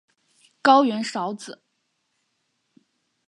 [0.63, 1.61] 高原苕子